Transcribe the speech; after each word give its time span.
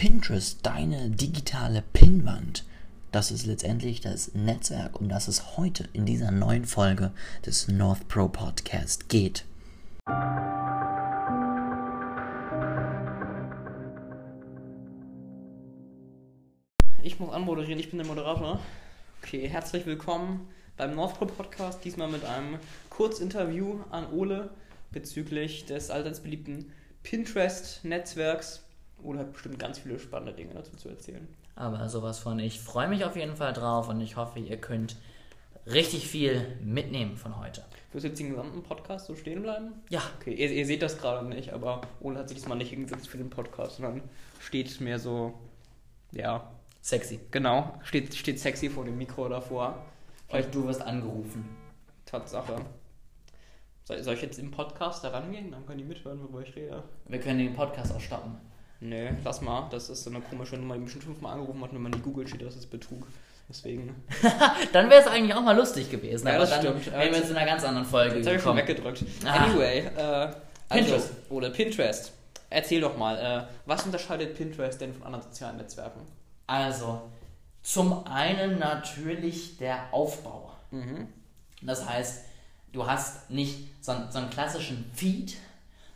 Pinterest 0.00 0.64
deine 0.64 1.10
digitale 1.10 1.82
Pinnwand? 1.92 2.64
Das 3.12 3.30
ist 3.30 3.44
letztendlich 3.44 4.00
das 4.00 4.34
Netzwerk, 4.34 4.98
um 4.98 5.10
das 5.10 5.28
es 5.28 5.58
heute 5.58 5.90
in 5.92 6.06
dieser 6.06 6.30
neuen 6.30 6.64
Folge 6.64 7.12
des 7.44 7.68
North 7.68 8.08
Pro 8.08 8.26
Podcast 8.28 9.10
geht. 9.10 9.44
Ich 17.02 17.20
muss 17.20 17.34
anmoderieren, 17.34 17.78
ich 17.78 17.90
bin 17.90 17.98
der 17.98 18.06
Moderator. 18.06 18.58
Okay, 19.22 19.46
herzlich 19.50 19.84
willkommen 19.84 20.48
beim 20.78 20.94
North 20.94 21.18
Pro 21.18 21.26
Podcast, 21.26 21.84
diesmal 21.84 22.08
mit 22.08 22.24
einem 22.24 22.58
Kurzinterview 22.88 23.80
an 23.90 24.10
Ole 24.14 24.48
bezüglich 24.92 25.66
des 25.66 25.90
allseits 25.90 26.20
beliebten 26.20 26.72
Pinterest-Netzwerks. 27.02 28.64
Ole 29.04 29.20
hat 29.20 29.32
bestimmt 29.32 29.58
ganz 29.58 29.78
viele 29.78 29.98
spannende 29.98 30.32
Dinge 30.32 30.54
dazu 30.54 30.76
zu 30.76 30.88
erzählen. 30.88 31.26
Aber 31.56 31.88
sowas 31.88 32.18
von, 32.18 32.38
ich 32.38 32.60
freue 32.60 32.88
mich 32.88 33.04
auf 33.04 33.16
jeden 33.16 33.36
Fall 33.36 33.52
drauf 33.52 33.88
und 33.88 34.00
ich 34.00 34.16
hoffe, 34.16 34.38
ihr 34.38 34.56
könnt 34.56 34.96
richtig 35.66 36.08
viel 36.08 36.56
mitnehmen 36.62 37.16
von 37.16 37.38
heute. 37.38 37.64
Wirst 37.92 38.04
du 38.04 38.08
jetzt 38.08 38.20
den 38.20 38.30
gesamten 38.30 38.62
Podcast 38.62 39.06
so 39.06 39.14
stehen 39.14 39.42
bleiben? 39.42 39.72
Ja. 39.88 40.02
Okay, 40.18 40.32
ihr, 40.32 40.50
ihr 40.50 40.66
seht 40.66 40.82
das 40.82 40.98
gerade 40.98 41.26
nicht, 41.26 41.52
aber 41.52 41.80
Ole 42.00 42.18
hat 42.18 42.28
sich 42.28 42.38
diesmal 42.38 42.58
nicht 42.58 42.70
hingesetzt 42.70 43.08
für 43.08 43.18
den 43.18 43.30
Podcast, 43.30 43.76
sondern 43.76 44.02
steht 44.38 44.80
mehr 44.80 44.98
so, 44.98 45.34
ja. 46.12 46.50
Sexy. 46.82 47.20
Genau, 47.30 47.78
steht, 47.82 48.14
steht 48.14 48.40
sexy 48.40 48.70
vor 48.70 48.86
dem 48.86 48.96
Mikro 48.96 49.28
davor. 49.28 49.84
Vielleicht 50.28 50.54
du 50.54 50.66
wirst 50.66 50.80
angerufen. 50.80 51.44
Tatsache. 52.06 52.56
Soll, 53.84 54.02
soll 54.02 54.14
ich 54.14 54.22
jetzt 54.22 54.38
im 54.38 54.50
Podcast 54.50 55.04
da 55.04 55.10
rangehen? 55.10 55.50
Dann 55.50 55.66
können 55.66 55.78
die 55.78 55.84
mithören, 55.84 56.20
worüber 56.20 56.40
ich 56.42 56.56
rede. 56.56 56.82
Wir 57.06 57.20
können 57.20 57.38
den 57.38 57.54
Podcast 57.54 57.92
auch 57.94 58.00
stoppen. 58.00 58.38
Nö, 58.80 59.08
lass 59.24 59.40
mal. 59.42 59.68
Das 59.70 59.88
ist 59.90 60.04
so 60.04 60.10
eine 60.10 60.20
komische 60.20 60.56
Nummer, 60.56 60.74
die 60.74 60.80
bestimmt 60.84 61.04
fünfmal 61.04 61.34
angerufen 61.34 61.60
hat 61.62 61.70
und 61.70 61.76
wenn 61.76 61.82
man 61.82 61.92
die 61.92 62.00
googelt, 62.00 62.28
steht, 62.28 62.42
das 62.42 62.56
ist 62.56 62.70
Betrug. 62.70 63.06
Deswegen. 63.48 63.94
dann 64.72 64.88
wäre 64.88 65.00
es 65.02 65.06
eigentlich 65.08 65.34
auch 65.34 65.42
mal 65.42 65.56
lustig 65.56 65.90
gewesen. 65.90 66.26
Ja, 66.26 66.34
aber 66.34 66.42
das 66.42 66.50
dann 66.50 66.60
stimmt. 66.60 66.86
wären 66.92 67.10
wir 67.12 67.18
jetzt 67.18 67.30
in 67.30 67.36
einer 67.36 67.46
ganz 67.50 67.64
anderen 67.64 67.86
Folge 67.86 68.16
Jetzt 68.16 68.26
habe 68.26 68.36
ich 68.36 68.42
schon 68.42 68.56
weggedrückt. 68.56 69.04
Ah. 69.24 69.44
Anyway, 69.44 69.78
äh, 69.80 70.00
also, 70.00 70.34
Pinterest. 70.68 71.10
Oder 71.30 71.50
Pinterest. 71.50 72.12
Erzähl 72.48 72.80
doch 72.80 72.96
mal, 72.96 73.16
äh, 73.18 73.52
was 73.66 73.84
unterscheidet 73.84 74.36
Pinterest 74.36 74.80
denn 74.80 74.94
von 74.94 75.02
anderen 75.02 75.24
sozialen 75.24 75.56
Netzwerken? 75.56 76.00
Also, 76.46 77.02
zum 77.62 78.06
einen 78.06 78.58
natürlich 78.60 79.56
der 79.58 79.92
Aufbau. 79.92 80.52
Mhm. 80.70 81.08
Das 81.62 81.88
heißt, 81.88 82.24
du 82.72 82.86
hast 82.86 83.30
nicht 83.30 83.68
so, 83.84 83.92
einen- 83.92 84.10
so 84.12 84.18
einen 84.18 84.30
klassischen 84.30 84.88
Feed, 84.94 85.36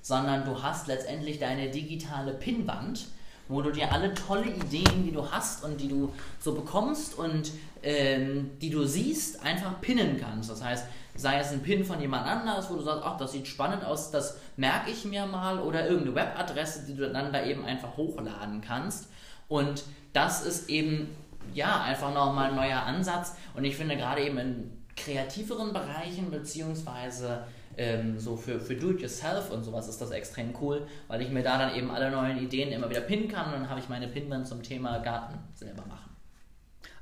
sondern 0.05 0.45
du 0.45 0.63
hast 0.63 0.87
letztendlich 0.87 1.39
deine 1.39 1.71
digitale 1.71 2.35
Pinnwand, 2.35 3.07
wo 3.49 3.63
du 3.63 3.71
dir 3.71 3.91
alle 3.91 4.13
tolle 4.13 4.51
Ideen, 4.51 5.03
die 5.03 5.13
du 5.13 5.31
hast 5.31 5.65
und 5.65 5.81
die 5.81 5.89
du 5.89 6.13
so 6.39 6.55
bekommst 6.55 7.17
und 7.17 7.53
ähm, 7.83 8.51
die 8.61 8.69
du 8.69 8.85
siehst, 8.85 9.43
einfach 9.43 9.81
pinnen 9.81 10.21
kannst. 10.21 10.51
Das 10.51 10.63
heißt, 10.63 10.87
sei 11.15 11.39
es 11.39 11.53
ein 11.53 11.63
Pin 11.63 11.87
von 11.87 12.03
jemand 12.03 12.27
anders, 12.27 12.71
wo 12.71 12.75
du 12.75 12.83
sagst, 12.83 13.03
ach, 13.03 13.17
das 13.17 13.33
sieht 13.33 13.49
spannend 13.49 13.83
aus, 13.83 14.11
das 14.11 14.37
merke 14.59 14.91
ich 14.91 15.07
mir 15.07 15.25
mal, 15.25 15.59
oder 15.59 15.89
irgendeine 15.89 16.17
Webadresse, 16.17 16.85
die 16.87 16.95
du 16.95 17.11
dann 17.11 17.33
da 17.33 17.43
eben 17.43 17.65
einfach 17.65 17.97
hochladen 17.97 18.61
kannst. 18.61 19.09
Und 19.49 19.85
das 20.13 20.45
ist 20.45 20.69
eben, 20.69 21.17
ja, 21.55 21.81
einfach 21.81 22.13
nochmal 22.13 22.51
ein 22.51 22.57
neuer 22.57 22.83
Ansatz. 22.83 23.37
Und 23.55 23.65
ich 23.65 23.75
finde 23.75 23.97
gerade 23.97 24.23
eben 24.23 24.37
in 24.37 24.85
kreativeren 24.97 25.73
Bereichen, 25.73 26.31
beziehungsweise 26.31 27.45
ähm, 27.77 28.19
so 28.19 28.37
für, 28.37 28.61
für 28.61 28.77
Do-it-yourself 28.77 29.51
und 29.51 29.65
sowas 29.65 29.89
ist 29.89 30.01
das 30.01 30.11
extrem 30.11 30.55
cool, 30.61 30.87
weil 31.09 31.23
ich 31.23 31.31
mir 31.31 31.43
da 31.43 31.59
dann 31.59 31.75
eben 31.75 31.91
alle 31.91 32.11
neuen 32.11 32.39
Ideen 32.39 32.73
immer 32.73 32.89
wieder 32.91 33.01
pinnen 33.01 33.29
kann 33.29 33.47
und 33.47 33.61
dann 33.61 33.71
habe 33.71 33.81
ich 33.81 33.89
meine 33.89 34.09
Pinwand 34.09 34.47
zum 34.47 34.63
Thema 34.63 34.99
Garten 34.99 35.39
selber 35.55 35.85
machen. 35.87 36.15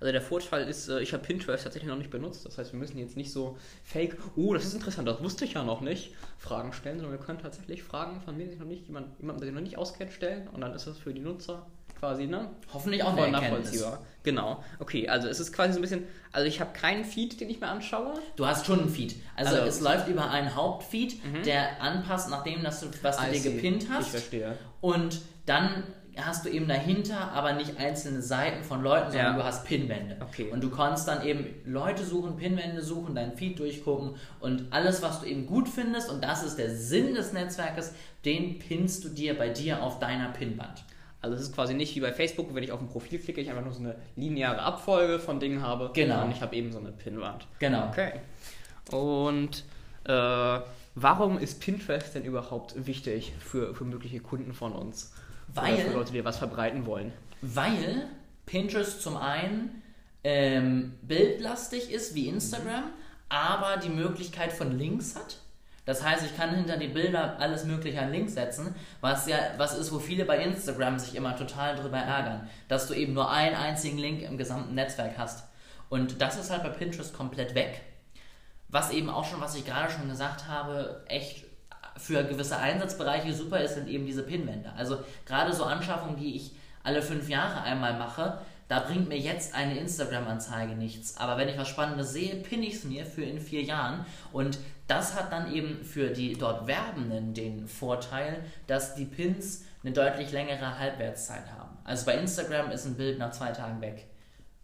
Also 0.03 0.11
der 0.11 0.21
Vorteil 0.21 0.69
ist, 0.69 0.89
äh, 0.89 1.01
ich 1.01 1.13
habe 1.13 1.23
Pinterest 1.23 1.63
tatsächlich 1.63 1.89
noch 1.89 1.97
nicht 1.97 2.11
benutzt. 2.11 2.45
Das 2.45 2.59
heißt, 2.59 2.73
wir 2.73 2.81
müssen 2.81 2.99
jetzt 2.99 3.17
nicht 3.17 3.31
so 3.31 3.57
fake, 3.85 4.17
oh, 4.35 4.53
das 4.53 4.65
ist 4.65 4.75
interessant, 4.75 5.07
das 5.07 5.23
wusste 5.23 5.45
ich 5.45 5.55
ja 5.55 5.63
noch 5.63 5.81
nicht, 5.81 6.15
Fragen 6.39 6.73
stellen, 6.73 6.99
sondern 6.99 7.17
wir 7.17 7.25
können 7.25 7.39
tatsächlich 7.39 7.85
Fragen 7.85 8.21
von 8.21 8.37
die 8.37 8.49
sich 8.49 8.59
noch 8.59 8.67
nicht, 8.67 8.87
jemand, 8.89 9.17
jemandem, 9.21 9.41
der 9.41 9.47
sich 9.47 9.55
noch 9.55 9.63
nicht 9.63 9.79
auskennt, 9.79 10.13
stellen 10.13 10.49
und 10.49 10.61
dann 10.61 10.75
ist 10.75 10.89
das 10.89 10.99
für 10.99 11.15
die 11.15 11.21
Nutzer 11.21 11.67
quasi, 12.03 12.27
ne? 12.27 12.51
Hoffentlich 12.75 13.05
auch 13.05 13.15
Voll 13.17 13.31
nachvollziehbar. 13.31 14.01
Genau. 14.25 14.63
Okay, 14.81 15.09
also 15.09 15.29
es 15.29 15.39
ist 15.39 15.53
quasi 15.53 15.73
so 15.75 15.79
ein 15.79 15.83
bisschen, 15.83 16.03
also 16.33 16.49
ich 16.49 16.61
habe 16.61 16.73
keinen 16.73 17.05
Feed, 17.05 17.41
den 17.41 17.49
ich 17.49 17.61
mir 17.61 17.69
anschaue. 17.69 18.15
Du 18.35 18.45
hast 18.45 18.67
schon 18.67 18.81
einen 18.81 18.89
Feed. 18.89 19.15
Also, 19.37 19.55
Also- 19.55 19.69
es 19.69 19.81
läuft 19.81 20.09
über 20.09 20.29
einen 20.29 20.53
Hauptfeed, 20.57 21.21
der 21.47 21.81
anpasst 21.81 22.29
nachdem, 22.29 22.65
dass 22.65 22.81
du, 22.81 22.89
was 23.03 23.19
du 23.19 23.23
I 23.23 23.31
dir 23.31 23.39
see. 23.41 23.53
gepinnt 23.55 23.85
Ich 23.85 23.89
hast. 23.91 24.09
verstehe. 24.09 24.59
Und 24.81 25.21
dann 25.47 25.85
hast 26.17 26.45
du 26.45 26.49
eben 26.51 26.67
dahinter 26.67 27.31
aber 27.31 27.53
nicht 27.53 27.79
einzelne 27.79 28.21
Seiten 28.21 28.65
von 28.65 28.83
Leuten, 28.83 29.13
sondern 29.13 29.35
Ja. 29.35 29.39
du 29.39 29.45
hast 29.45 29.65
Pinwände. 29.65 30.17
Okay. 30.21 30.51
Und 30.51 30.61
du 30.61 30.71
kannst 30.71 31.07
dann 31.07 31.25
eben 31.25 31.47
Leute 31.65 32.05
suchen, 32.05 32.37
Pinwände 32.37 32.83
suchen, 32.83 33.15
deinen 33.15 33.37
Feed 33.37 33.61
durchgucken 33.61 34.17
und 34.41 34.73
alles, 34.73 35.03
was 35.03 35.21
du 35.21 35.27
eben 35.27 35.47
gut 35.47 35.69
findest, 35.69 36.11
und 36.11 36.23
das 36.25 36.43
ist 36.43 36.57
der 36.59 36.75
Sinn 36.75 37.15
des 37.15 37.33
Netzwerkes, 37.33 37.95
den 38.25 38.59
pinnst 38.59 39.05
du 39.05 39.09
dir 39.09 39.39
bei 39.39 39.51
dir 39.51 39.85
auf 39.85 40.01
deiner 40.01 40.31
Pinnwand. 40.31 40.83
Also 41.23 41.37
es 41.37 41.43
ist 41.43 41.55
quasi 41.55 41.73
nicht 41.75 41.95
wie 41.95 42.01
bei 42.01 42.13
Facebook, 42.13 42.53
wenn 42.55 42.63
ich 42.65 42.73
auf 42.73 42.81
ein 42.81 42.89
Profil 42.89 43.19
klicke, 43.21 43.41
ich 43.41 43.49
einfach 43.49 43.65
nur 43.65 43.73
so 43.73 43.81
eine 43.81 43.95
lineare 44.17 44.61
Abfolge 44.61 45.19
von 45.21 45.39
Dingen 45.41 45.63
habe. 45.63 45.91
Genau. 45.95 46.15
sondern 46.17 46.33
ich 46.33 46.43
habe 46.43 46.55
eben 46.57 46.73
so 46.73 46.79
eine 46.79 46.91
Pinwand. 46.93 47.47
Genau. 47.61 47.89
Okay. 47.89 48.13
Und 48.91 49.65
äh, 50.05 50.61
warum 50.95 51.39
ist 51.39 51.61
Pinterest 51.61 52.15
denn 52.15 52.25
überhaupt 52.25 52.87
wichtig 52.87 53.33
für, 53.39 53.75
für 53.75 53.85
mögliche 53.85 54.21
Kunden 54.21 54.53
von 54.53 54.73
uns? 54.73 55.13
Weil- 55.55 55.75
Oder 55.75 55.83
für 55.83 55.93
Leute, 55.93 56.13
die 56.13 56.25
was 56.25 56.39
verbreiten 56.39 56.87
wollen. 56.87 57.13
Weil 57.41 58.09
Pinterest 58.47 59.01
zum 59.01 59.17
einen 59.17 59.83
ähm, 60.25 60.95
bildlastig 61.03 61.91
ist 61.91 62.15
wie 62.15 62.29
Instagram, 62.29 62.85
aber 63.29 63.77
die 63.79 63.89
Möglichkeit 63.89 64.53
von 64.53 64.77
Links 64.79 65.17
hat. 65.17 65.39
Das 65.85 66.05
heißt, 66.05 66.25
ich 66.25 66.37
kann 66.37 66.55
hinter 66.55 66.77
die 66.77 66.89
Bilder 66.89 67.37
alles 67.41 67.65
mögliche 67.65 68.01
an 68.01 68.13
Links 68.13 68.35
setzen, 68.35 68.75
was 69.01 69.27
ja 69.27 69.37
was 69.57 69.77
ist, 69.77 69.93
wo 69.93 69.99
viele 69.99 70.25
bei 70.25 70.39
Instagram 70.39 70.99
sich 70.99 71.17
immer 71.17 71.37
total 71.37 71.75
drüber 71.75 71.99
ärgern, 71.99 72.49
dass 72.69 72.87
du 72.87 72.95
eben 72.95 73.15
nur 73.15 73.31
einen 73.31 73.57
einzigen 73.57 73.99
Link 73.99 74.23
im 74.23 74.39
gesamten 74.39 74.75
Netzwerk 74.75 75.19
hast. 75.19 75.49
Und 75.89 76.23
das 76.23 76.39
ist 76.39 76.51
halt 76.51 76.63
bei 76.63 76.69
Pinterest 76.69 77.13
komplett 77.13 77.55
weg. 77.55 77.83
Was 78.69 78.93
eben 78.93 79.11
auch 79.11 79.25
schon, 79.25 79.41
was 79.41 79.57
ich 79.57 79.67
gerade 79.67 79.93
schon 79.93 80.09
gesagt 80.09 80.49
habe, 80.49 81.05
echt 81.09 81.45
für 81.97 82.25
gewisse 82.25 82.57
Einsatzbereiche 82.57 83.35
super 83.35 83.61
ist, 83.61 83.75
sind 83.75 83.89
eben 83.89 84.07
diese 84.07 84.23
Pinwände. 84.23 84.73
Also 84.77 84.99
gerade 85.27 85.53
so 85.53 85.65
Anschaffungen, 85.65 86.17
die 86.17 86.37
ich 86.37 86.53
alle 86.85 87.03
fünf 87.03 87.29
Jahre 87.29 87.63
einmal 87.63 87.99
mache, 87.99 88.39
da 88.73 88.79
bringt 88.79 89.07
mir 89.07 89.19
jetzt 89.19 89.55
eine 89.55 89.79
Instagram-Anzeige 89.79 90.75
nichts. 90.77 91.19
Aber 91.19 91.37
wenn 91.37 91.47
ich 91.47 91.59
was 91.59 91.69
Spannendes 91.69 92.15
sehe, 92.15 92.37
pinne 92.37 92.65
ich 92.65 92.77
es 92.77 92.85
mir 92.85 93.05
für 93.05 93.23
in 93.23 93.39
vier 93.39 93.61
Jahren. 93.61 94.07
Und 94.33 94.59
das 94.87 95.15
hat 95.15 95.31
dann 95.31 95.53
eben 95.53 95.85
für 95.85 96.09
die 96.09 96.33
dort 96.33 96.67
Werbenden 96.67 97.35
den 97.35 97.69
Vorteil, 97.69 98.43
dass 98.67 98.95
die 98.95 99.05
Pins 99.05 99.67
eine 99.83 99.93
deutlich 99.93 100.33
längere 100.33 100.79
Halbwertszeit 100.79 101.51
haben. 101.51 101.77
Also 101.85 102.07
bei 102.07 102.15
Instagram 102.15 102.71
ist 102.71 102.87
ein 102.87 102.95
Bild 102.95 103.19
nach 103.19 103.33
zwei 103.33 103.51
Tagen 103.51 103.83
weg. 103.83 104.07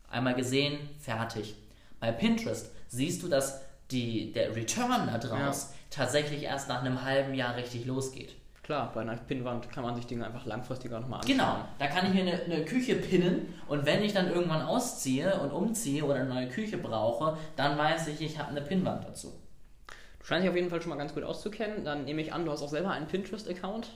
Einmal 0.09 0.35
gesehen, 0.35 0.79
fertig. 0.99 1.55
Bei 2.01 2.11
Pinterest 2.11 2.71
siehst 2.87 3.23
du, 3.23 3.29
dass 3.29 3.61
die, 3.91 4.33
der 4.33 4.57
Return 4.57 5.07
da 5.07 5.19
draus 5.19 5.75
tatsächlich 5.91 6.45
erst 6.45 6.71
nach 6.71 6.81
einem 6.81 7.03
halben 7.05 7.35
Jahr 7.35 7.57
richtig 7.57 7.85
losgeht. 7.85 8.35
Klar, 8.69 8.93
bei 8.93 9.01
einer 9.01 9.17
Pinwand 9.17 9.73
kann 9.73 9.83
man 9.83 9.95
sich 9.95 10.07
Dinge 10.07 10.27
einfach 10.27 10.45
langfristiger 10.45 11.01
nochmal 11.01 11.21
anschauen. 11.21 11.39
Genau, 11.39 11.57
da 11.79 11.87
kann 11.87 12.05
ich 12.05 12.13
mir 12.13 12.21
eine, 12.21 12.43
eine 12.43 12.67
Küche 12.67 12.97
pinnen 12.97 13.55
und 13.67 13.87
wenn 13.87 14.03
ich 14.03 14.13
dann 14.13 14.31
irgendwann 14.31 14.61
ausziehe 14.61 15.41
und 15.41 15.53
umziehe 15.53 16.05
oder 16.05 16.17
eine 16.17 16.29
neue 16.29 16.49
Küche 16.49 16.77
brauche, 16.77 17.39
dann 17.57 17.79
weiß 17.79 18.09
ich, 18.09 18.21
ich 18.21 18.39
habe 18.39 18.51
eine 18.51 18.61
Pinnwand 18.61 19.07
dazu. 19.07 19.33
Du 20.19 20.27
scheinst 20.27 20.43
dich 20.43 20.51
auf 20.51 20.57
jeden 20.57 20.69
Fall 20.69 20.83
schon 20.83 20.91
mal 20.91 20.97
ganz 20.97 21.15
gut 21.15 21.23
auszukennen. 21.23 21.83
Dann 21.83 22.05
nehme 22.05 22.21
ich 22.21 22.35
an, 22.35 22.45
du 22.45 22.53
hast 22.53 22.61
auch 22.61 22.69
selber 22.69 22.91
einen 22.91 23.07
Pinterest-Account. 23.07 23.89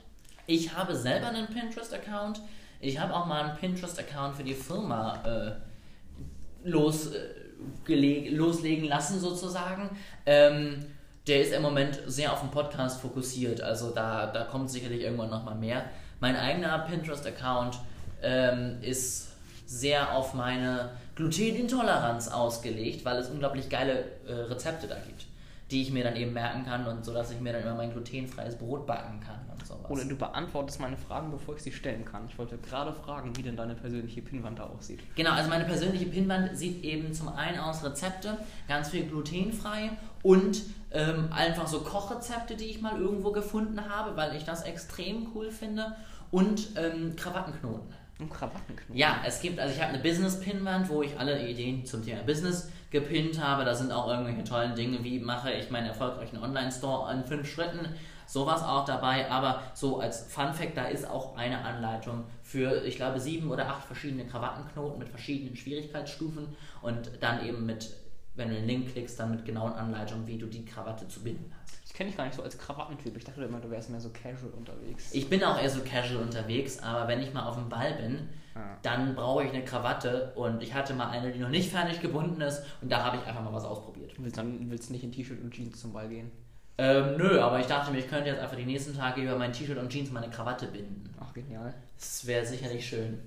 Ich 0.47 0.75
habe 0.75 0.97
selber 0.97 1.27
einen 1.27 1.49
Pinterest-Account. 1.49 2.41
Ich 2.81 2.99
habe 2.99 3.15
auch 3.15 3.27
mal 3.27 3.43
einen 3.43 3.59
Pinterest-Account 3.59 4.37
für 4.37 4.45
die 4.45 4.55
Firma 4.55 5.23
äh, 5.27 6.67
los, 6.67 7.11
äh, 7.13 8.31
loslegen 8.31 8.87
lassen, 8.87 9.21
sozusagen. 9.21 9.91
Ähm, 10.25 10.87
der 11.27 11.41
ist 11.43 11.53
im 11.53 11.63
Moment 11.63 12.01
sehr 12.07 12.33
auf 12.33 12.41
den 12.41 12.51
Podcast 12.51 13.01
fokussiert, 13.01 13.61
also 13.61 13.91
da, 13.91 14.27
da 14.27 14.45
kommt 14.45 14.71
sicherlich 14.71 15.03
irgendwann 15.03 15.31
nochmal 15.31 15.55
mehr. 15.55 15.85
Mein 16.21 16.37
eigener 16.37 16.79
Pinterest-Account 16.81 17.79
ähm, 18.23 18.79
ist 18.83 19.29
sehr 19.67 20.15
auf 20.15 20.35
meine 20.35 20.91
Glutenintoleranz 21.15 22.29
ausgelegt, 22.29 23.05
weil 23.05 23.17
es 23.19 23.29
unglaublich 23.29 23.69
geile 23.69 24.05
äh, 24.27 24.33
Rezepte 24.33 24.87
da 24.87 24.97
gibt, 24.97 25.27
die 25.73 25.83
ich 25.83 25.91
mir 25.91 26.05
dann 26.05 26.17
eben 26.17 26.35
merken 26.35 26.65
kann 26.65 26.87
und 26.87 27.05
so, 27.05 27.15
dass 27.15 27.31
ich 27.31 27.41
mir 27.41 27.53
dann 27.53 27.63
immer 27.63 27.75
mein 27.75 27.91
glutenfreies 27.91 28.57
Brot 28.57 28.87
backen 28.87 29.21
kann 29.21 29.41
und 29.51 29.67
sowas. 29.67 29.91
Oder 29.91 30.05
du 30.05 30.17
beantwortest 30.17 30.81
meine 30.81 30.99
Fragen, 30.99 31.31
bevor 31.31 31.57
ich 31.57 31.63
sie 31.63 31.73
stellen 31.73 32.05
kann. 32.05 32.27
Ich 32.29 32.39
wollte 32.39 32.59
gerade 32.59 32.93
fragen, 32.93 33.35
wie 33.37 33.43
denn 33.43 33.57
deine 33.57 33.75
persönliche 33.75 34.21
Pinwand 34.21 34.59
da 34.59 34.65
aussieht. 34.65 35.01
Genau, 35.17 35.31
also 35.33 35.49
meine 35.49 35.65
persönliche 35.65 36.07
Pinnwand 36.07 36.57
sieht 36.57 36.85
eben 36.85 37.15
zum 37.15 37.29
einen 37.29 37.59
aus 37.59 37.83
Rezepte, 37.83 38.37
ganz 38.69 38.91
viel 38.91 39.07
glutenfrei 39.07 39.93
und 40.23 40.63
ähm, 40.91 41.33
einfach 41.33 41.67
so 41.67 41.81
Kochrezepte, 41.81 42.55
die 42.55 42.67
ich 42.67 42.83
mal 42.83 43.01
irgendwo 43.01 43.33
gefunden 43.33 43.89
habe, 43.89 44.15
weil 44.15 44.37
ich 44.37 44.45
das 44.45 44.63
extrem 44.65 45.29
cool 45.35 45.51
finde 45.51 45.97
und 46.31 46.69
ähm, 46.77 47.17
Krawattenknoten. 47.17 47.95
Ein 48.19 48.29
Krawattenknoten. 48.29 48.97
Ja, 48.97 49.23
es 49.27 49.41
gibt, 49.41 49.59
also 49.59 49.75
ich 49.75 49.81
habe 49.81 49.95
eine 49.95 50.03
Business-Pinwand, 50.03 50.89
wo 50.89 51.03
ich 51.03 51.19
alle 51.19 51.47
Ideen 51.49 51.85
zum 51.87 52.05
Thema 52.05 52.23
Business 52.23 52.71
gepinnt 52.91 53.43
habe. 53.43 53.65
Da 53.65 53.75
sind 53.75 53.91
auch 53.91 54.09
irgendwelche 54.09 54.45
tollen 54.45 54.75
Dinge, 54.75 55.03
wie 55.03 55.19
mache 55.19 55.53
ich 55.53 55.71
meinen 55.71 55.87
erfolgreichen 55.87 56.39
Online-Store 56.39 57.13
in 57.13 57.25
fünf 57.25 57.51
Schritten. 57.51 57.89
Sowas 58.27 58.63
auch 58.63 58.85
dabei, 58.85 59.31
aber 59.31 59.63
so 59.75 60.01
als 60.01 60.33
Fun 60.33 60.55
Fact, 60.55 60.77
da 60.77 60.85
ist 60.85 61.07
auch 61.07 61.37
eine 61.37 61.65
Anleitung 61.65 62.25
für, 62.43 62.85
ich 62.85 62.97
glaube, 62.97 63.21
sieben 63.21 63.51
oder 63.51 63.69
acht 63.69 63.85
verschiedene 63.85 64.27
Krawattenknoten 64.27 64.99
mit 64.99 65.09
verschiedenen 65.09 65.57
Schwierigkeitsstufen 65.57 66.49
und 66.81 67.11
dann 67.21 67.45
eben 67.45 67.67
mit, 67.67 67.95
wenn 68.35 68.49
du 68.49 68.55
den 68.55 68.67
Link 68.67 68.93
klickst, 68.93 69.21
dann 69.21 69.33
mit 69.33 69.45
genauen 69.45 69.75
Anleitungen, 69.75 70.27
wie 70.27 70.39
du 70.39 70.47
die 70.47 70.65
Krawatte 70.65 71.07
zu 71.09 71.23
binden 71.23 71.53
hast. 71.63 71.82
Ich 71.93 71.99
kenne 71.99 72.09
dich 72.09 72.17
gar 72.17 72.25
nicht 72.25 72.35
so 72.35 72.43
als 72.43 72.57
Krawattentyp. 72.57 73.15
Ich 73.19 73.25
dachte 73.25 73.45
immer, 73.45 73.61
du 73.61 73.69
wärst 73.71 73.91
mehr 73.91 74.01
so 74.01 74.09
casual 74.09 74.51
unterwegs. 74.57 75.13
Ich 75.13 75.29
bin 75.29 75.45
auch 75.45 75.61
eher 75.61 75.69
so 75.69 75.83
casual 75.83 76.23
unterwegs, 76.23 76.79
aber 76.79 77.07
wenn 77.07 77.21
ich 77.21 77.35
mal 77.35 77.47
auf 77.47 77.57
dem 77.57 77.69
Ball 77.69 77.93
bin, 77.93 78.31
Ah. 78.55 78.79
dann 78.83 79.15
brauche 79.15 79.45
ich 79.45 79.51
eine 79.51 79.63
Krawatte 79.63 80.33
und 80.35 80.63
ich 80.63 80.73
hatte 80.73 80.95
mal 80.95 81.11
eine, 81.11 81.33
die 81.33 81.39
noch 81.39 81.51
nicht 81.51 81.71
fertig 81.71 82.01
gebunden 82.01 82.41
ist 82.41 82.63
und 82.81 82.91
da 82.91 83.05
habe 83.05 83.19
ich 83.19 83.27
einfach 83.27 83.43
mal 83.43 83.53
was 83.53 83.65
ausprobiert. 83.65 84.13
Du 84.17 84.25
willst 84.25 84.39
dann 84.39 84.71
willst 84.71 84.91
nicht 84.91 85.05
in 85.05 85.13
T-Shirt 85.13 85.43
und 85.43 85.53
Jeans 85.53 85.79
zum 85.81 85.93
Ball 85.93 86.09
gehen. 86.09 86.31
Ähm, 86.79 87.17
nö, 87.19 87.39
aber 87.41 87.61
ich 87.61 87.67
dachte 87.67 87.93
mir, 87.93 87.99
ich 87.99 88.09
könnte 88.09 88.31
jetzt 88.31 88.41
einfach 88.41 88.57
die 88.57 88.65
nächsten 88.65 88.97
Tage 88.97 89.21
über 89.21 89.37
mein 89.37 89.53
T-Shirt 89.53 89.77
und 89.77 89.91
Jeans 89.91 90.11
meine 90.13 90.31
Krawatte 90.31 90.67
binden. 90.69 91.15
Ach, 91.21 91.35
genial. 91.35 91.75
Das 91.99 92.27
wäre 92.27 92.47
sicherlich 92.47 92.87
schön. 92.87 93.19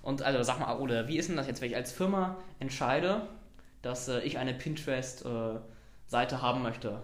Und 0.00 0.22
also 0.22 0.42
sag 0.42 0.58
mal, 0.60 0.78
Ole, 0.78 1.08
wie 1.08 1.18
ist 1.18 1.28
denn 1.28 1.36
das 1.36 1.46
jetzt, 1.46 1.60
wenn 1.60 1.68
ich 1.70 1.76
als 1.76 1.92
Firma 1.92 2.36
entscheide, 2.58 3.28
dass 3.82 4.08
äh, 4.08 4.20
ich 4.20 4.38
eine 4.38 4.54
Pinterest-Seite 4.54 6.40
haben 6.42 6.62
möchte? 6.62 7.02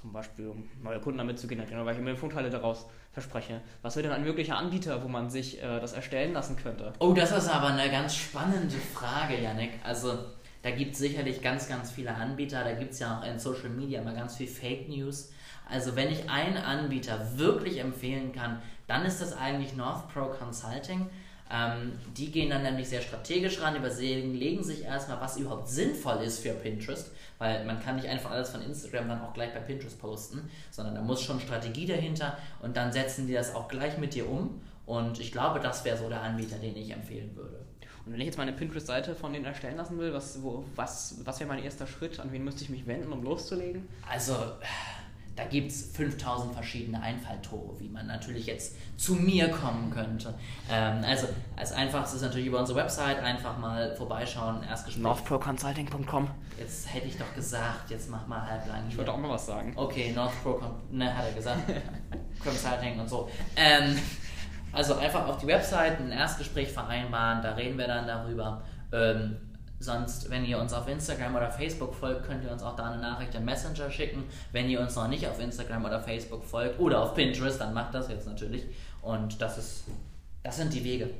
Zum 0.00 0.12
Beispiel, 0.12 0.46
um 0.46 0.68
neue 0.80 1.00
Kunden 1.00 1.18
damit 1.18 1.40
zu 1.40 1.48
generieren, 1.48 1.84
weil 1.84 1.96
ich 1.96 2.00
mir 2.00 2.14
Vorteile 2.14 2.50
daraus 2.50 2.86
verspreche. 3.10 3.62
Was 3.82 3.96
wäre 3.96 4.04
denn 4.04 4.12
ein 4.12 4.22
möglicher 4.22 4.56
Anbieter, 4.56 5.02
wo 5.02 5.08
man 5.08 5.28
sich 5.28 5.60
äh, 5.60 5.80
das 5.80 5.92
erstellen 5.92 6.32
lassen 6.34 6.54
könnte? 6.56 6.92
Oh, 7.00 7.14
das 7.14 7.32
ist 7.32 7.48
aber 7.48 7.68
eine 7.68 7.90
ganz 7.90 8.14
spannende 8.14 8.76
Frage, 8.76 9.42
Janik. 9.42 9.72
Also, 9.82 10.16
da 10.62 10.70
gibt 10.70 10.92
es 10.92 11.00
sicherlich 11.00 11.42
ganz, 11.42 11.68
ganz 11.68 11.90
viele 11.90 12.14
Anbieter. 12.14 12.62
Da 12.62 12.74
gibt 12.74 12.92
es 12.92 13.00
ja 13.00 13.18
auch 13.18 13.24
in 13.26 13.40
Social 13.40 13.70
Media 13.70 14.00
mal 14.00 14.14
ganz 14.14 14.36
viel 14.36 14.46
Fake 14.46 14.88
News. 14.88 15.32
Also, 15.68 15.96
wenn 15.96 16.12
ich 16.12 16.30
einen 16.30 16.58
Anbieter 16.58 17.36
wirklich 17.36 17.78
empfehlen 17.80 18.30
kann, 18.30 18.62
dann 18.86 19.04
ist 19.04 19.20
das 19.20 19.36
eigentlich 19.36 19.74
North 19.74 20.08
Pro 20.14 20.26
Consulting. 20.26 21.10
Ähm, 21.50 21.92
die 22.16 22.30
gehen 22.30 22.50
dann 22.50 22.62
nämlich 22.62 22.88
sehr 22.88 23.00
strategisch 23.00 23.60
ran, 23.60 23.76
überlegen 23.76 24.62
sich 24.62 24.84
erstmal, 24.84 25.20
was 25.20 25.38
überhaupt 25.38 25.68
sinnvoll 25.68 26.22
ist 26.22 26.40
für 26.40 26.52
Pinterest, 26.52 27.10
weil 27.38 27.64
man 27.64 27.80
kann 27.80 27.96
nicht 27.96 28.08
einfach 28.08 28.30
alles 28.30 28.50
von 28.50 28.62
Instagram 28.62 29.08
dann 29.08 29.22
auch 29.22 29.32
gleich 29.32 29.54
bei 29.54 29.60
Pinterest 29.60 29.98
posten, 29.98 30.50
sondern 30.70 30.94
da 30.94 31.00
muss 31.00 31.22
schon 31.22 31.40
Strategie 31.40 31.86
dahinter 31.86 32.36
und 32.60 32.76
dann 32.76 32.92
setzen 32.92 33.26
die 33.26 33.32
das 33.32 33.54
auch 33.54 33.68
gleich 33.68 33.96
mit 33.98 34.14
dir 34.14 34.28
um 34.28 34.60
und 34.84 35.20
ich 35.20 35.32
glaube, 35.32 35.60
das 35.60 35.84
wäre 35.84 35.96
so 35.96 36.08
der 36.08 36.22
Anbieter, 36.22 36.56
den 36.56 36.76
ich 36.76 36.90
empfehlen 36.90 37.34
würde. 37.36 37.58
Und 38.04 38.14
wenn 38.14 38.20
ich 38.20 38.26
jetzt 38.26 38.38
meine 38.38 38.54
Pinterest-Seite 38.54 39.14
von 39.14 39.34
denen 39.34 39.44
erstellen 39.44 39.76
lassen 39.76 39.98
will, 39.98 40.14
was, 40.14 40.42
wo, 40.42 40.64
was, 40.74 41.16
was 41.24 41.40
wäre 41.40 41.48
mein 41.48 41.62
erster 41.62 41.86
Schritt? 41.86 42.18
An 42.20 42.32
wen 42.32 42.42
müsste 42.42 42.64
ich 42.64 42.70
mich 42.70 42.86
wenden, 42.86 43.12
um 43.12 43.22
loszulegen? 43.22 43.86
Also, 44.08 44.34
da 45.38 45.44
gibt 45.44 45.70
es 45.70 45.92
5000 45.92 46.52
verschiedene 46.52 47.00
Einfalltore, 47.00 47.78
wie 47.78 47.88
man 47.88 48.08
natürlich 48.08 48.46
jetzt 48.46 48.74
zu 48.96 49.14
mir 49.14 49.48
kommen 49.48 49.88
könnte. 49.92 50.34
Ähm, 50.68 51.04
also, 51.06 51.28
als 51.54 51.70
einfachstes 51.70 52.16
ist 52.16 52.26
natürlich 52.26 52.48
über 52.48 52.58
unsere 52.58 52.80
Website 52.80 53.20
einfach 53.22 53.56
mal 53.56 53.94
vorbeischauen, 53.94 54.64
Erstgespräch. 54.64 55.04
northproconsulting.com 55.04 56.28
Jetzt 56.58 56.92
hätte 56.92 57.06
ich 57.06 57.16
doch 57.16 57.32
gesagt, 57.36 57.88
jetzt 57.88 58.10
mach 58.10 58.26
mal 58.26 58.44
halblang 58.44 58.82
Ich 58.88 58.98
wollte 58.98 59.12
auch 59.12 59.18
mal 59.18 59.30
was 59.30 59.46
sagen. 59.46 59.72
Okay, 59.76 60.10
Northpro, 60.12 60.60
ne, 60.90 61.16
hat 61.16 61.26
er 61.26 61.32
gesagt. 61.32 61.60
Consulting 62.42 62.98
und 62.98 63.08
so. 63.08 63.30
Ähm, 63.54 63.96
also 64.72 64.96
einfach 64.96 65.28
auf 65.28 65.38
die 65.38 65.46
Website 65.46 66.00
ein 66.00 66.10
Erstgespräch 66.10 66.72
vereinbaren, 66.72 67.42
da 67.42 67.52
reden 67.52 67.78
wir 67.78 67.86
dann 67.86 68.08
darüber. 68.08 68.62
Ähm, 68.92 69.36
sonst, 69.80 70.30
wenn 70.30 70.44
ihr 70.44 70.58
uns 70.58 70.72
auf 70.72 70.88
Instagram 70.88 71.36
oder 71.36 71.50
Facebook 71.50 71.94
folgt, 71.94 72.26
könnt 72.26 72.44
ihr 72.44 72.50
uns 72.50 72.62
auch 72.62 72.76
da 72.76 72.90
eine 72.90 73.00
Nachricht 73.00 73.34
im 73.34 73.44
Messenger 73.44 73.90
schicken. 73.90 74.24
Wenn 74.52 74.68
ihr 74.68 74.80
uns 74.80 74.96
noch 74.96 75.08
nicht 75.08 75.26
auf 75.26 75.38
Instagram 75.40 75.84
oder 75.84 76.00
Facebook 76.00 76.44
folgt 76.44 76.80
oder 76.80 77.02
auf 77.02 77.14
Pinterest, 77.14 77.60
dann 77.60 77.74
macht 77.74 77.94
das 77.94 78.08
jetzt 78.08 78.26
natürlich. 78.26 78.64
Und 79.02 79.40
das 79.40 79.58
ist, 79.58 79.84
das 80.42 80.56
sind 80.56 80.72
die 80.74 80.84
Wege. 80.84 81.10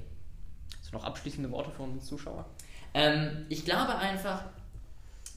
Hast 0.81 0.93
du 0.93 0.97
noch 0.97 1.05
abschließende 1.05 1.51
Worte 1.51 1.71
für 1.71 1.83
unsere 1.83 2.05
Zuschauer? 2.05 2.47
Ähm, 2.95 3.47
ich 3.49 3.65
glaube 3.65 3.95
einfach, 3.97 4.43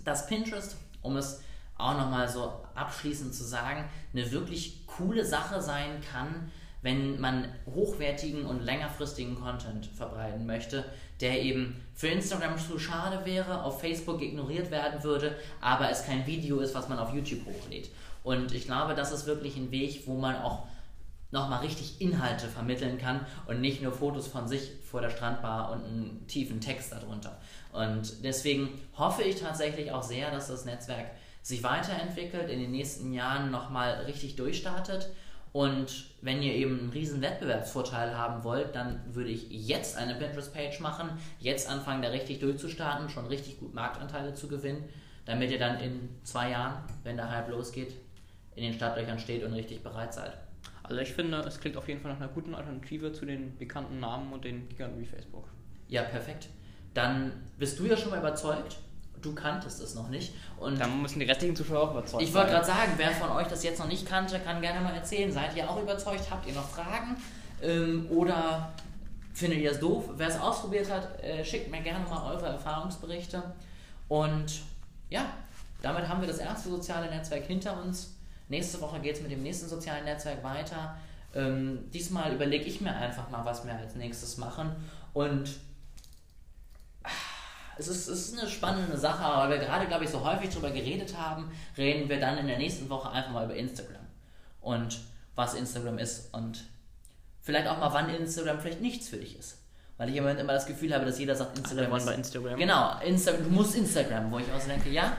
dass 0.04 0.28
Pinterest, 0.28 0.78
um 1.02 1.18
es 1.18 1.42
auch 1.78 1.98
nochmal 1.98 2.28
so 2.28 2.54
abschließend 2.76 3.34
zu 3.34 3.44
sagen, 3.44 3.86
eine 4.14 4.32
wirklich 4.32 4.86
coole 4.88 5.26
Sache 5.26 5.62
sein 5.62 6.02
kann, 6.12 6.52
wenn 6.82 7.20
man 7.20 7.48
hochwertigen 7.66 8.46
und 8.46 8.62
längerfristigen 8.62 9.36
Content 9.40 9.86
verbreiten 9.86 10.46
möchte, 10.46 10.86
der 11.20 11.42
eben 11.42 11.82
für 11.94 12.08
Instagram 12.08 12.58
zu 12.58 12.80
schade 12.80 13.26
wäre, 13.26 13.64
auf 13.64 13.82
Facebook 13.82 14.22
ignoriert 14.22 14.72
werden 14.72 15.04
würde, 15.04 15.36
aber 15.60 15.90
es 15.90 16.06
kein 16.06 16.26
Video 16.26 16.60
ist, 16.60 16.74
was 16.74 16.90
man 16.90 16.98
auf 16.98 17.14
YouTube 17.14 17.46
hochlädt. 17.46 17.90
Und 18.24 18.54
ich 18.54 18.66
glaube, 18.66 18.96
das 18.96 19.12
ist 19.12 19.26
wirklich 19.26 19.56
ein 19.58 19.72
Weg, 19.72 20.04
wo 20.08 20.18
man 20.18 20.36
auch 20.36 20.66
nochmal 21.32 21.62
richtig 21.62 22.02
Inhalte 22.02 22.48
vermitteln 22.48 22.98
kann 22.98 23.26
und 23.48 23.62
nicht 23.62 23.82
nur 23.82 23.94
Fotos 23.94 24.28
von 24.28 24.48
sich 24.48 24.72
vor 24.84 25.02
der 25.02 25.10
Strandbar 25.10 25.72
und 25.72 25.86
einen 25.86 26.28
tiefen 26.28 26.60
Text 26.60 26.92
darunter. 26.92 27.40
Und 27.72 28.24
deswegen 28.24 28.70
hoffe 28.98 29.24
ich 29.24 29.38
tatsächlich 29.38 29.92
auch 29.92 30.04
sehr, 30.04 30.30
dass 30.32 30.48
das 30.48 30.66
Netzwerk 30.66 31.12
sich 31.42 31.64
weiterentwickelt, 31.64 32.50
in 32.50 32.60
den 32.60 32.72
nächsten 32.72 33.14
Jahren 33.14 33.50
nochmal 33.50 34.04
richtig 34.06 34.36
durchstartet. 34.36 35.10
Und 35.54 36.06
wenn 36.22 36.42
ihr 36.42 36.54
eben 36.54 36.80
einen 36.80 36.90
riesen 36.90 37.22
Wettbewerbsvorteil 37.22 38.18
haben 38.18 38.44
wollt, 38.44 38.74
dann 38.74 39.02
würde 39.14 39.30
ich 39.30 39.50
jetzt 39.50 39.98
eine 39.98 40.16
Pinterest-Page 40.16 40.80
machen, 40.80 41.10
jetzt 41.40 41.70
anfangen, 41.70 42.02
da 42.02 42.10
richtig 42.10 42.40
durchzustarten, 42.40 43.10
schon 43.10 43.26
richtig 43.26 43.60
gut 43.60 43.74
Marktanteile 43.74 44.34
zu 44.34 44.48
gewinnen, 44.48 44.88
damit 45.26 45.52
ihr 45.52 45.60
dann 45.60 45.80
in 45.80 46.10
zwei 46.24 46.52
Jahren, 46.52 46.84
wenn 47.04 47.18
der 47.18 47.30
Hype 47.30 47.50
losgeht, 47.50 47.94
in 48.56 48.64
den 48.64 48.74
Startlöchern 48.74 49.20
steht 49.20 49.44
und 49.44 49.54
richtig 49.54 49.84
bereit 49.84 50.14
seid. 50.14 50.38
Also 50.84 51.02
ich 51.02 51.14
finde, 51.14 51.38
es 51.40 51.60
klingt 51.60 51.78
auf 51.78 51.88
jeden 51.88 52.02
Fall 52.02 52.12
nach 52.12 52.20
einer 52.20 52.30
guten 52.30 52.56
Alternative 52.56 53.12
zu 53.12 53.26
den 53.26 53.58
bekannten 53.58 54.00
Namen 54.00 54.32
und 54.32 54.46
den 54.46 54.68
Giganten 54.70 55.00
wie 55.00 55.06
Facebook. 55.06 55.48
Ja, 55.88 56.04
perfekt. 56.04 56.50
Dann 56.94 57.32
bist 57.58 57.80
du 57.80 57.86
ja 57.86 57.96
schon 57.96 58.12
mal 58.12 58.20
überzeugt. 58.20 58.78
Du 59.22 59.34
kanntest 59.34 59.82
es 59.82 59.96
noch 59.96 60.10
nicht. 60.10 60.34
Und 60.60 60.80
Dann 60.80 61.02
müssen 61.02 61.20
die 61.20 61.26
restlichen 61.26 61.56
Zuschauer 61.56 61.82
auch 61.82 61.92
überzeugt 61.92 62.24
ich 62.24 62.34
wollte 62.34 62.52
gerade 62.52 62.66
sagen, 62.66 62.94
wer 62.98 63.12
von 63.12 63.30
euch 63.32 63.48
das 63.48 63.64
jetzt 63.64 63.80
noch 63.80 63.88
nicht 63.88 64.08
kannte, 64.08 64.40
kann 64.40 64.62
gerne 64.62 64.82
mal 64.82 64.94
erzählen. 64.94 65.32
Seid 65.32 65.56
ihr 65.56 65.70
auch 65.70 65.82
überzeugt? 65.82 66.30
Habt 66.30 66.48
ihr 66.48 66.54
noch 66.54 66.68
Fragen? 66.70 67.16
Ähm, 67.62 68.08
oder 68.10 68.74
findet 69.34 69.60
ihr 69.60 69.72
es 69.72 69.80
doof? 69.80 70.06
Wer 70.18 70.28
es 70.28 70.40
ausprobiert 70.40 70.90
hat, 70.92 71.24
äh, 71.24 71.46
schickt 71.46 71.70
mir 71.72 71.82
gerne 71.82 72.06
mal 72.08 72.34
eure 72.34 72.48
Erfahrungsberichte. 72.48 73.42
Und 74.08 74.62
ja, 75.10 75.26
damit 75.82 76.08
haben 76.08 76.22
wir 76.22 76.28
das 76.28 76.40
erste 76.40 76.70
soziale 76.70 77.10
Netzwerk 77.10 77.46
hinter 77.46 77.82
uns. 77.82 78.16
Nächste 78.50 78.82
Woche 78.82 79.00
geht 79.00 79.16
es 79.16 79.22
mit 79.22 79.32
dem 79.32 79.44
nächsten 79.44 79.70
sozialen 79.70 80.04
Netzwerk 80.06 80.44
weiter. 80.44 80.98
Ähm, 81.34 81.90
diesmal 81.94 82.34
überlege 82.34 82.66
ich 82.66 82.82
mir 82.82 82.94
einfach 82.94 83.30
mal, 83.30 83.46
was 83.46 83.66
wir 83.66 83.74
als 83.74 83.96
nächstes 83.96 84.38
machen. 84.38 84.72
Und 85.14 85.50
es 87.82 87.88
ist, 87.88 88.08
es 88.08 88.30
ist 88.30 88.40
eine 88.40 88.50
spannende 88.50 88.98
Sache, 88.98 89.24
aber 89.24 89.50
weil 89.50 89.60
wir 89.60 89.66
gerade, 89.66 89.88
glaube 89.88 90.04
ich, 90.04 90.10
so 90.10 90.24
häufig 90.24 90.50
darüber 90.50 90.70
geredet 90.70 91.18
haben, 91.18 91.52
reden 91.78 92.10
wir 92.10 92.20
dann 92.20 92.38
in 92.38 92.48
der 92.48 92.58
nächsten 92.58 92.90
Woche 92.90 93.10
einfach 93.10 93.32
mal 93.32 93.46
über 93.46 93.56
Instagram. 93.56 94.06
Und 94.62 95.00
was 95.36 95.56
Instagram 95.56 95.98
ist 95.98 96.34
und 96.34 96.64
vielleicht 97.42 97.68
auch 97.68 97.80
mal, 97.80 97.92
wann 97.94 98.10
Instagram 98.10 98.60
vielleicht 98.60 98.82
nichts 98.82 99.10
für 99.10 99.18
dich 99.18 99.38
ist. 99.38 99.58
Weil 99.98 100.10
ich 100.10 100.16
im 100.16 100.24
Moment 100.24 100.40
immer 100.40 100.54
das 100.54 100.66
Gefühl 100.66 100.94
habe, 100.94 101.06
dass 101.06 101.20
jeder 101.20 101.36
sagt, 101.36 101.58
Instagram 101.58 101.92
wollen 101.92 102.02
ist... 102.02 102.06
bei 102.06 102.16
Instagram. 102.16 102.58
Genau, 102.58 103.00
Insta 103.06 103.32
du 103.34 103.50
musst 103.50 103.76
Instagram, 103.76 104.32
wo 104.32 104.40
ich 104.40 104.52
auch 104.52 104.60
so 104.60 104.68
denke, 104.68 104.90
ja, 104.90 105.18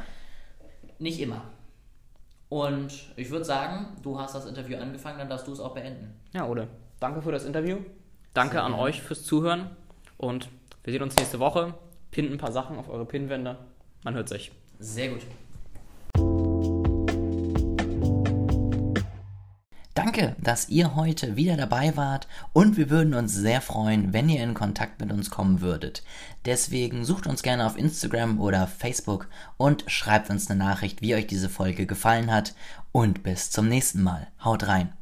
nicht 0.99 1.21
immer. 1.21 1.43
Und 2.49 2.93
ich 3.17 3.31
würde 3.31 3.45
sagen, 3.45 3.97
du 4.03 4.19
hast 4.19 4.35
das 4.35 4.47
Interview 4.47 4.79
angefangen, 4.79 5.19
dann 5.19 5.29
darfst 5.29 5.47
du 5.49 5.53
es 5.53 5.61
auch 5.61 5.75
beenden. 5.75 6.15
Ja, 6.33 6.47
Ole, 6.47 6.69
danke 7.01 7.23
für 7.23 7.33
das 7.33 7.45
Interview. 7.45 7.79
Danke 8.35 8.55
Sehr 8.55 8.65
an 8.65 8.73
gerne. 8.73 8.83
euch 8.83 9.03
fürs 9.03 9.25
Zuhören. 9.25 9.71
Und 10.17 10.49
wir 10.85 10.93
sehen 10.93 11.03
uns 11.03 11.17
nächste 11.17 11.39
Woche. 11.39 11.75
Pinnt 12.13 12.31
ein 12.31 12.39
paar 12.39 12.53
Sachen 12.53 12.77
auf 12.79 12.89
eure 12.89 13.07
Pinnwände. 13.07 13.59
Man 14.05 14.15
hört 14.15 14.29
sich. 14.29 14.53
Sehr 14.79 15.09
gut. 15.09 15.23
Danke, 19.95 20.37
dass 20.41 20.69
ihr 20.69 20.95
heute 20.95 21.37
wieder 21.37 21.57
dabei 21.57 21.97
wart 21.97 22.29
und 22.53 22.77
wir 22.77 22.91
würden 22.91 23.15
uns 23.15 23.35
sehr 23.35 23.61
freuen, 23.61 24.13
wenn 24.13 24.29
ihr 24.29 24.43
in 24.43 24.53
Kontakt 24.53 25.01
mit 25.01 25.11
uns 25.11 25.31
kommen 25.31 25.63
würdet. 25.63 26.03
Deswegen 26.45 27.05
sucht 27.05 27.27
uns 27.27 27.43
gerne 27.43 27.67
auf 27.67 27.79
Instagram 27.79 28.41
oder 28.41 28.67
Facebook 28.67 29.29
und 29.57 29.85
schreibt 29.87 30.29
uns 30.29 30.51
eine 30.51 30.59
Nachricht, 30.59 31.01
wie 31.01 31.15
euch 31.15 31.27
diese 31.27 31.49
Folge 31.49 31.87
gefallen 31.87 32.31
hat 32.31 32.55
und 32.91 33.23
bis 33.23 33.51
zum 33.51 33.69
nächsten 33.69 34.03
Mal. 34.03 34.29
Haut 34.43 34.67
rein. 34.67 34.93